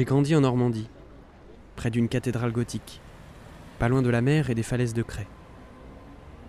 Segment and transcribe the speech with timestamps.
[0.00, 0.88] J'ai grandi en Normandie,
[1.76, 3.02] près d'une cathédrale gothique,
[3.78, 5.26] pas loin de la mer et des falaises de craie.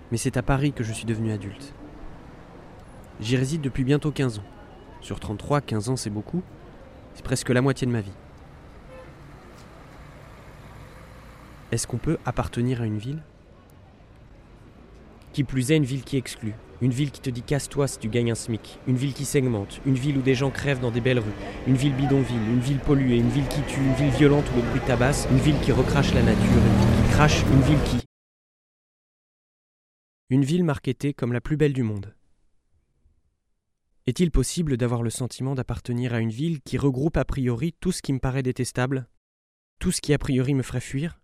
[0.10, 1.74] Mais c'est à Paris que je suis devenu adulte.
[3.20, 4.44] J'y réside depuis bientôt 15 ans.
[5.02, 6.42] Sur 33, 15 ans c'est beaucoup.
[7.14, 8.14] C'est presque la moitié de ma vie.
[11.74, 13.22] Est-ce qu'on peut appartenir à une ville?
[15.34, 16.54] Qui plus est, une ville qui exclut.
[16.82, 18.80] Une ville qui te dit casse-toi si tu gagnes un SMIC.
[18.86, 19.80] Une ville qui segmente.
[19.86, 21.32] Une ville où des gens crèvent dans des belles rues.
[21.68, 22.50] Une ville bidonville.
[22.50, 23.18] Une ville polluée.
[23.18, 23.80] Une ville qui tue.
[23.80, 25.28] Une ville violente où le bruit tabasse.
[25.32, 26.44] Une ville qui recrache la nature.
[26.44, 27.44] Une ville qui crache.
[27.44, 28.06] Une ville qui.
[30.30, 32.14] Une ville marketée comme la plus belle du monde.
[34.06, 38.02] Est-il possible d'avoir le sentiment d'appartenir à une ville qui regroupe a priori tout ce
[38.02, 39.08] qui me paraît détestable
[39.80, 41.21] Tout ce qui a priori me ferait fuir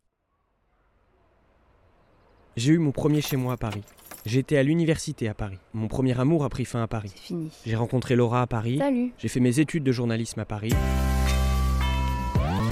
[2.58, 3.84] j'ai eu mon premier chez moi à Paris.
[4.26, 5.60] Été à l'université à Paris.
[5.74, 7.12] Mon premier amour a pris fin à Paris.
[7.16, 7.50] C'est fini.
[7.66, 8.80] J'ai rencontré Laura à Paris.
[8.80, 9.14] Salut.
[9.18, 10.74] J'ai fait mes études de journalisme à Paris.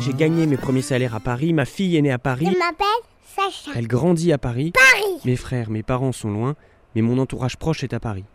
[0.01, 1.53] J'ai gagné mes premiers salaires à Paris.
[1.53, 2.47] Ma fille est née à Paris.
[2.51, 2.85] Je m'appelle
[3.23, 3.71] Sacha.
[3.73, 4.73] Elle grandit à Paris.
[4.73, 5.21] Paris.
[5.23, 6.55] Mes frères, mes parents sont loin,
[6.93, 8.25] mais mon entourage proche est à Paris.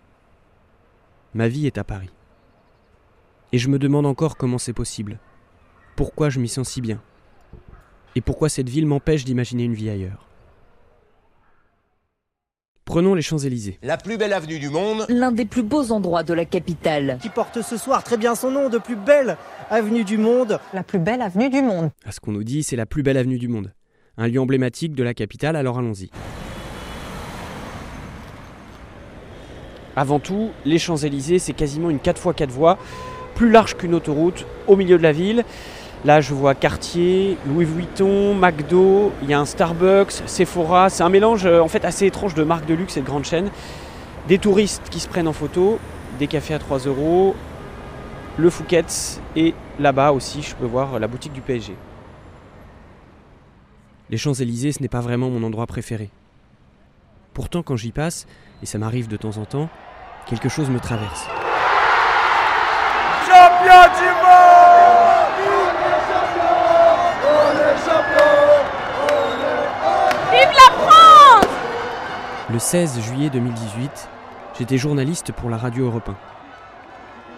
[1.35, 2.11] Ma vie est à Paris.
[3.53, 5.19] Et je me demande encore comment c'est possible.
[5.95, 7.03] Pourquoi je m'y sens si bien.
[8.15, 10.30] Et pourquoi cette ville m'empêche d'imaginer une vie ailleurs.
[12.91, 13.79] Prenons les Champs-Élysées.
[13.85, 15.07] La plus belle avenue du monde.
[15.09, 17.19] L'un des plus beaux endroits de la capitale.
[17.23, 19.37] Qui porte ce soir très bien son nom de plus belle
[19.71, 20.59] avenue du monde.
[20.75, 21.91] La plus belle avenue du monde.
[22.05, 23.73] À ce qu'on nous dit, c'est la plus belle avenue du monde.
[24.17, 26.11] Un lieu emblématique de la capitale, alors allons-y.
[29.95, 32.77] Avant tout, les Champs-Élysées, c'est quasiment une 4x4 voies,
[33.37, 35.45] plus large qu'une autoroute, au milieu de la ville.
[36.05, 40.89] Là, je vois Cartier, Louis Vuitton, McDo, il y a un Starbucks, Sephora.
[40.89, 43.51] C'est un mélange en fait assez étrange de marques de luxe et de grandes chaînes.
[44.27, 45.79] Des touristes qui se prennent en photo,
[46.19, 47.37] des cafés à 3 euros,
[48.39, 51.77] le Fouquet's et là-bas aussi, je peux voir la boutique du PSG.
[54.09, 56.11] Les Champs-Élysées, ce n'est pas vraiment mon endroit préféré.
[57.35, 58.27] Pourtant, quand j'y passe,
[58.63, 59.69] et ça m'arrive de temps en temps,
[60.27, 61.27] quelque chose me traverse.
[63.27, 64.20] Champion du
[72.53, 74.09] Le 16 juillet 2018,
[74.59, 76.17] j'étais journaliste pour la radio Europe 1.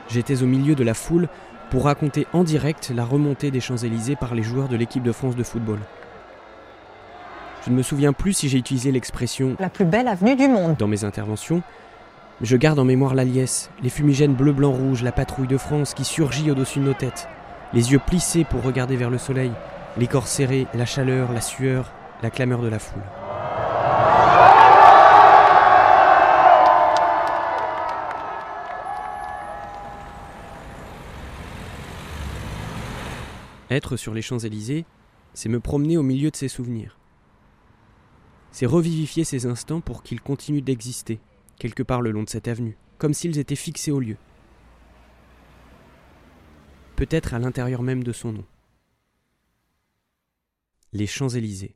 [0.08, 1.28] J'étais au milieu de la foule
[1.70, 5.36] pour raconter en direct la remontée des Champs-Élysées par les joueurs de l'équipe de France
[5.36, 5.80] de football.
[7.66, 10.76] Je ne me souviens plus si j'ai utilisé l'expression La plus belle avenue du monde.
[10.78, 11.62] dans mes interventions,
[12.40, 15.58] mais je garde en mémoire la liesse, les fumigènes bleu, blanc, rouge, la patrouille de
[15.58, 17.28] France qui surgit au-dessus de nos têtes,
[17.74, 19.52] les yeux plissés pour regarder vers le soleil,
[19.98, 21.92] les corps serrés, la chaleur, la sueur,
[22.22, 23.02] la clameur de la foule.
[33.72, 34.84] Être sur les Champs-Élysées,
[35.32, 36.98] c'est me promener au milieu de ces souvenirs.
[38.50, 41.20] C'est revivifier ces instants pour qu'ils continuent d'exister,
[41.58, 44.18] quelque part le long de cette avenue, comme s'ils étaient fixés au lieu.
[46.96, 48.44] Peut-être à l'intérieur même de son nom.
[50.92, 51.74] Les Champs-Élysées.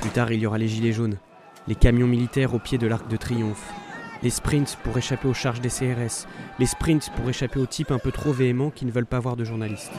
[0.00, 1.18] Plus tard, il y aura les gilets jaunes,
[1.66, 3.74] les camions militaires au pied de l'arc de triomphe,
[4.24, 6.26] les sprints pour échapper aux charges des CRS,
[6.58, 9.36] les sprints pour échapper aux types un peu trop véhéments qui ne veulent pas voir
[9.36, 9.92] de journalistes.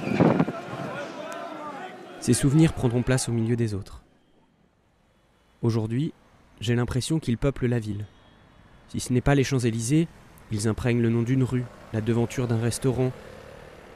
[2.20, 4.04] Ces souvenirs prendront place au milieu des autres.
[5.62, 6.12] Aujourd'hui,
[6.60, 8.08] j'ai l'impression qu'ils peuplent la ville.
[8.88, 10.08] Si ce n'est pas les Champs-Élysées,
[10.52, 13.12] ils imprègnent le nom d'une rue, la devanture d'un restaurant,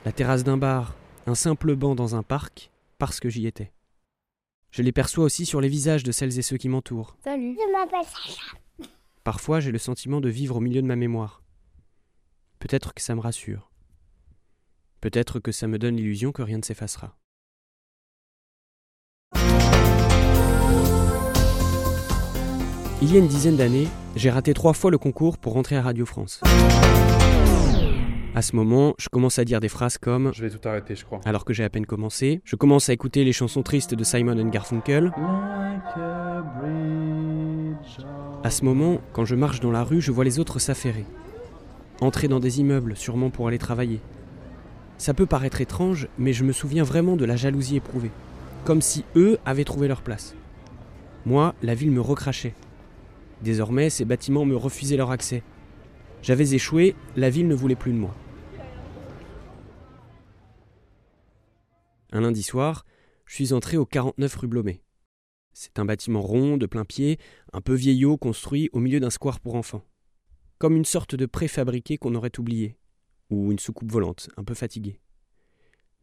[0.06, 0.94] la terrasse d'un bar,
[1.26, 2.70] un simple banc dans un parc,
[3.00, 3.72] parce que j'y étais.
[4.70, 7.18] Je les perçois aussi sur les visages de celles et ceux qui m'entourent.
[7.24, 7.58] Salut.
[7.60, 8.59] Je m'appelle Sacha.
[9.30, 11.44] Parfois, j'ai le sentiment de vivre au milieu de ma mémoire.
[12.58, 13.70] Peut-être que ça me rassure.
[15.02, 17.16] Peut-être que ça me donne l'illusion que rien ne s'effacera.
[23.04, 25.84] Il y a une dizaine d'années, j'ai raté trois fois le concours pour rentrer à
[25.84, 26.42] Radio France.
[28.40, 31.04] À ce moment, je commence à dire des phrases comme Je vais tout arrêter, je
[31.04, 31.20] crois.
[31.26, 34.40] alors que j'ai à peine commencé, je commence à écouter les chansons tristes de Simon
[34.40, 35.12] and Garfunkel.
[38.42, 41.04] À ce moment, quand je marche dans la rue, je vois les autres s'affairer.
[42.00, 44.00] Entrer dans des immeubles, sûrement pour aller travailler.
[44.98, 48.12] Ça peut paraître étrange, mais je me souviens vraiment de la jalousie éprouvée.
[48.64, 50.34] Comme si eux avaient trouvé leur place.
[51.26, 52.56] Moi, la ville me recrachait.
[53.42, 55.44] Désormais, ces bâtiments me refusaient leur accès.
[56.22, 58.16] J'avais échoué, la ville ne voulait plus de moi.
[62.12, 62.86] Un lundi soir,
[63.26, 64.82] je suis entré au 49 rue Blomet.
[65.54, 67.20] C'est un bâtiment rond, de plein pied,
[67.54, 69.86] un peu vieillot, construit au milieu d'un square pour enfants.
[70.58, 72.78] comme une sorte de préfabriqué qu'on aurait oublié,
[73.30, 75.00] ou une soucoupe volante, un peu fatiguée.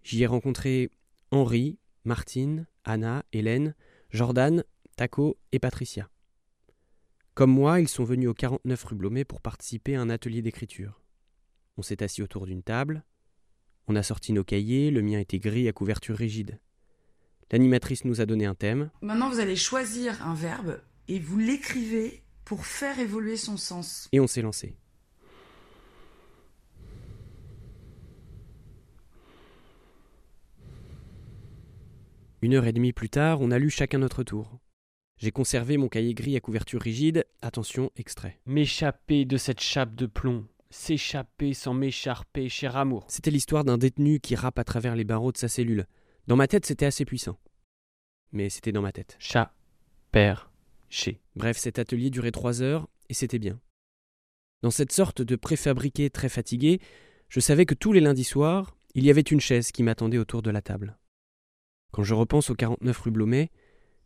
[0.02, 0.90] J'y ai rencontré
[1.30, 3.74] Henri, Martine, Anna, Hélène,
[4.08, 4.64] Jordan,
[4.96, 6.08] Taco et Patricia.
[7.34, 11.02] Comme moi, ils sont venus au 49 rue Blomet pour participer à un atelier d'écriture.
[11.76, 13.04] On s'est assis autour d'une table,
[13.88, 16.58] on a sorti nos cahiers, le mien était gris à couverture rigide.
[17.52, 18.90] L'animatrice nous a donné un thème.
[19.00, 24.08] Maintenant, vous allez choisir un verbe et vous l'écrivez pour faire évoluer son sens.
[24.12, 24.76] Et on s'est lancé.
[32.42, 34.58] Une heure et demie plus tard, on a lu chacun notre tour.
[35.18, 37.24] J'ai conservé mon cahier gris à couverture rigide.
[37.40, 38.38] Attention, extrait.
[38.44, 40.46] M'échapper de cette chape de plomb.
[40.70, 43.04] S'échapper sans m'écharper, cher amour.
[43.08, 45.86] C'était l'histoire d'un détenu qui rappe à travers les barreaux de sa cellule.
[46.26, 47.38] Dans ma tête, c'était assez puissant.
[48.32, 49.16] Mais c'était dans ma tête.
[49.18, 49.54] Chat,
[50.10, 50.50] père,
[50.88, 51.20] chez.
[51.36, 53.60] Bref, cet atelier durait trois heures, et c'était bien.
[54.62, 56.80] Dans cette sorte de préfabriqué très fatigué,
[57.28, 60.42] je savais que tous les lundis soirs, il y avait une chaise qui m'attendait autour
[60.42, 60.98] de la table.
[61.92, 63.50] Quand je repense au 49 rue Blomet,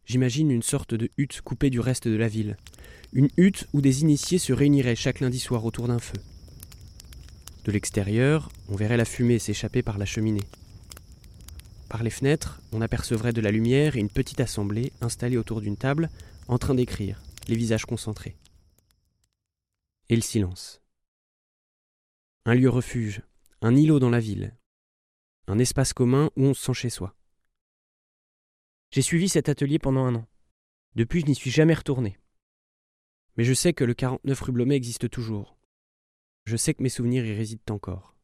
[0.04, 2.56] j'imagine une sorte de hutte coupée du reste de la ville.
[3.12, 6.20] Une hutte où des initiés se réuniraient chaque lundi soir autour d'un feu.
[7.70, 10.42] De l'extérieur, on verrait la fumée s'échapper par la cheminée.
[11.88, 15.76] Par les fenêtres, on apercevrait de la lumière et une petite assemblée installée autour d'une
[15.76, 16.10] table,
[16.48, 18.36] en train d'écrire, les visages concentrés.
[20.08, 20.82] Et le silence.
[22.44, 23.22] Un lieu refuge,
[23.62, 24.56] un îlot dans la ville,
[25.46, 27.14] un espace commun où on se sent chez soi.
[28.90, 30.26] J'ai suivi cet atelier pendant un an.
[30.96, 32.18] Depuis, je n'y suis jamais retourné.
[33.36, 35.59] Mais je sais que le 49 rue Blomet existe toujours.
[36.50, 38.16] Je sais que mes souvenirs y résident encore.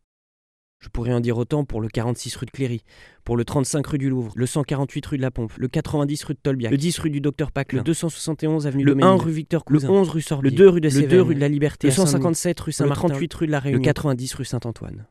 [0.81, 2.83] Je pourrais en dire autant pour le 46 rue de Cléry,
[3.23, 6.35] pour le 35 rue du Louvre, le 148 rue de la Pompe, le 90 rue
[6.35, 9.65] de Tolbiac, le 10 rue du Docteur Paclin, le 271 avenue le 1 rue Victor
[9.65, 11.87] Cousin, le 11 rue Sorbier, le 2 rue de le 2 rue de la Liberté,
[11.87, 15.07] le 157 rue Saint-Martin, le 38 rue de la Réunion, le 90 rue Saint-Antoine.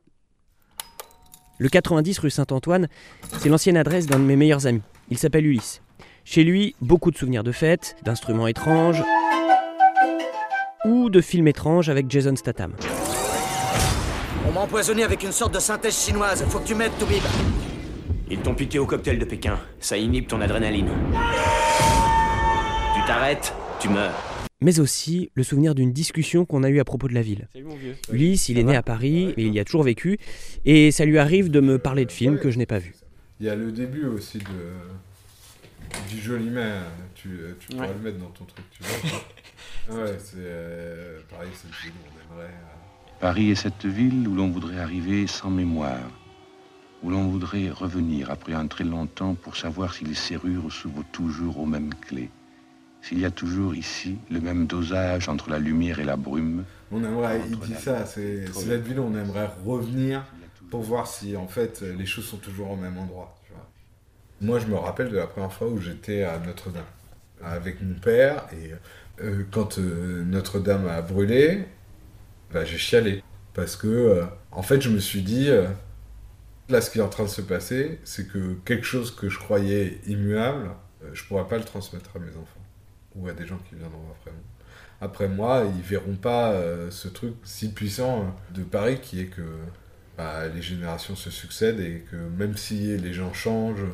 [1.58, 2.90] Le 90 rue Saint-Antoine,
[3.40, 4.82] c'est l'ancienne adresse d'un de mes meilleurs amis.
[5.10, 5.82] Il s'appelle Ulysse.
[6.26, 9.02] Chez lui, beaucoup de souvenirs de fêtes, d'instruments étranges
[10.84, 12.74] ou de films étranges avec Jason Statham.
[14.56, 16.42] M'a empoisonné avec une sorte de synthèse chinoise?
[16.48, 17.22] Faut que tu m'aides, Toubib.
[18.32, 19.60] Ils t'ont piqué au cocktail de Pékin.
[19.82, 20.88] Ça inhibe ton adrénaline.
[22.96, 24.14] Tu t'arrêtes, tu meurs.
[24.62, 27.50] Mais aussi le souvenir d'une discussion qu'on a eue à propos de la ville.
[28.14, 30.18] Ulysse, il est né à Paris, mais il y a toujours vécu,
[30.64, 32.96] et ça lui arrive de me parler de films que je n'ai pas vus.
[33.42, 34.46] Il y a le début aussi de
[36.10, 36.84] du joli main.
[37.14, 37.94] Tu, tu pourrais Ouais.
[37.94, 39.98] le mettre dans ton truc, tu vois.
[40.06, 42.46] ouais, c'est euh, pareil, c'est le film on aimerait.
[42.48, 42.75] euh,
[43.20, 46.10] Paris est cette ville où l'on voudrait arriver sans mémoire,
[47.02, 51.60] où l'on voudrait revenir après un très longtemps pour savoir si les serrures s'ouvrent toujours
[51.60, 52.30] aux mêmes clés,
[53.02, 56.66] s'il y a toujours ici le même dosage entre la lumière et la brume.
[56.92, 60.24] On aimerait, il dit ça, c'est c'est la ville où on aimerait revenir
[60.70, 63.36] pour voir si en fait les choses sont toujours au même endroit.
[63.46, 63.70] Tu vois.
[64.42, 66.84] Moi, je me rappelle de la première fois où j'étais à Notre-Dame
[67.44, 68.72] avec mon père et
[69.24, 71.66] euh, quand euh, Notre-Dame a brûlé,
[72.52, 75.68] bah, j'ai chialé parce que euh, en fait, je me suis dit euh,
[76.70, 79.40] là, ce qui est en train de se passer, c'est que quelque chose que je
[79.40, 80.72] croyais immuable,
[81.04, 82.62] euh, je pourrais pas le transmettre à mes enfants
[83.16, 84.42] ou à des gens qui viendront après moi
[85.02, 86.58] après moi, ils verront pas
[86.90, 89.42] ce truc si puissant de Paris qui est que
[90.18, 93.86] bah, les générations se succèdent et que même si les gens changent,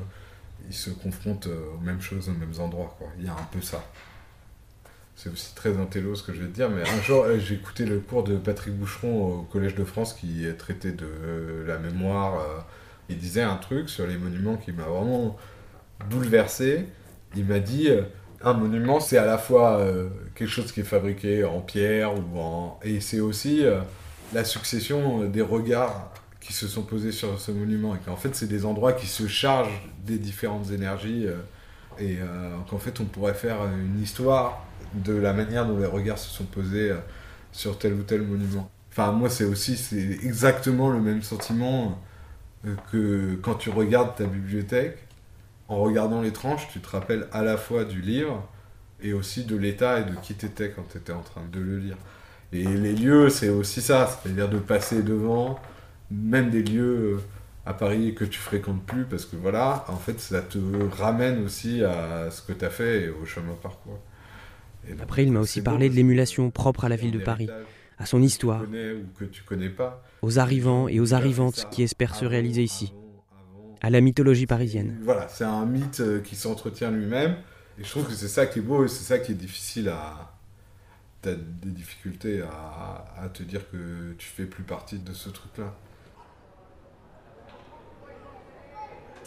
[0.70, 2.96] ils se confrontent aux mêmes choses, aux mêmes endroits.
[3.00, 3.08] Quoi.
[3.17, 3.84] Il y a un peu ça.
[5.22, 7.54] C'est aussi très intello ce que je vais te dire, mais un jour euh, j'ai
[7.54, 11.78] écouté le cours de Patrick Boucheron au Collège de France qui traitait de euh, la
[11.78, 12.40] mémoire.
[12.40, 12.60] euh,
[13.08, 15.38] il disait un truc sur les monuments qui m'a vraiment
[16.10, 16.88] bouleversé.
[17.36, 17.90] Il m'a dit
[18.42, 19.86] un monument, c'est à la fois
[20.34, 22.80] quelque chose qui est fabriqué en pierre ou en.
[22.84, 23.63] Et c'est aussi
[24.34, 27.96] la succession des regards qui se sont posés sur ce monument.
[27.96, 31.28] Et qu'en fait, c'est des endroits qui se chargent des différentes énergies.
[32.00, 32.18] et
[32.70, 36.45] qu'en fait, on pourrait faire une histoire de la manière dont les regards se sont
[36.45, 36.98] posés euh,
[37.51, 38.69] sur tel ou tel monument.
[38.91, 42.00] Enfin, moi, c'est aussi c'est exactement le même sentiment
[42.65, 44.98] euh, que quand tu regardes ta bibliothèque
[45.67, 48.48] en regardant les tranches, tu te rappelles à la fois du livre
[49.01, 51.77] et aussi de l'état et de qui t'étais quand tu étais en train de le
[51.79, 51.98] lire.
[52.53, 55.60] Et les lieux, c'est aussi ça, c'est-à-dire de passer devant,
[56.12, 57.21] même des lieux euh,
[57.65, 60.60] à Paris que tu fréquentes plus, parce que voilà, en fait, ça te
[60.98, 64.00] ramène aussi à ce que tu as fait et au chemin parcours.
[64.90, 67.50] Donc, Après, il m'a aussi parlé de l'émulation propre à la ville de Paris,
[67.98, 68.64] à son histoire,
[70.22, 72.94] aux arrivants et aux arrivantes qui espèrent se réaliser ici,
[73.82, 74.98] à la mythologie parisienne.
[75.02, 77.36] Voilà, c'est un mythe euh, qui s'entretient lui-même.
[77.80, 79.90] Et je trouve que c'est ça qui est beau et c'est ça qui est difficile
[79.90, 80.36] à,
[81.24, 85.30] tu as des difficultés à, à te dire que tu fais plus partie de ce
[85.30, 85.74] truc-là.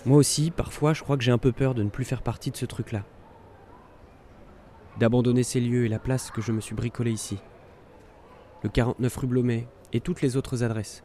[0.05, 2.51] Moi aussi, parfois, je crois que j'ai un peu peur de ne plus faire partie
[2.51, 3.05] de ce truc-là.
[4.99, 7.39] D'abandonner ces lieux et la place que je me suis bricolé ici.
[8.63, 11.03] Le 49 rue Blomet et toutes les autres adresses.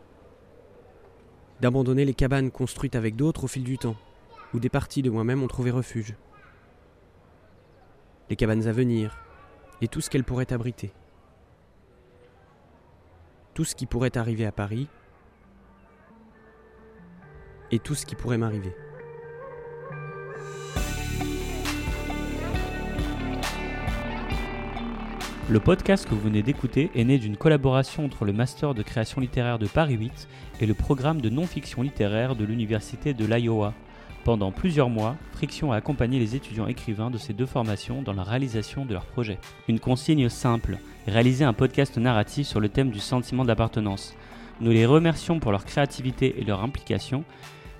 [1.60, 3.98] D'abandonner les cabanes construites avec d'autres au fil du temps,
[4.53, 6.15] où des parties de moi-même ont trouvé refuge.
[8.29, 9.17] Les cabanes à venir
[9.81, 10.93] et tout ce qu'elles pourraient abriter.
[13.55, 14.88] Tout ce qui pourrait arriver à Paris
[17.72, 18.75] et tout ce qui pourrait m'arriver.
[25.50, 29.20] Le podcast que vous venez d'écouter est né d'une collaboration entre le Master de création
[29.20, 30.27] littéraire de Paris 8
[30.62, 33.74] et le programme de non-fiction littéraire de l'Université de l'Iowa.
[34.24, 38.22] Pendant plusieurs mois, Friction a accompagné les étudiants écrivains de ces deux formations dans la
[38.22, 39.39] réalisation de leurs projets.
[39.68, 40.77] Une consigne simple,
[41.08, 44.13] réaliser un podcast narratif sur le thème du sentiment d'appartenance.
[44.62, 47.24] Nous les remercions pour leur créativité et leur implication.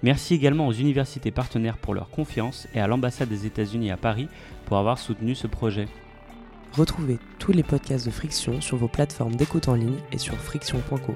[0.02, 4.28] Merci également aux universités partenaires pour leur confiance et à l'ambassade des États-Unis à Paris
[4.66, 5.88] pour avoir soutenu ce projet.
[6.74, 11.16] Retrouvez tous les podcasts de Friction sur vos plateformes d'écoute en ligne et sur friction.co.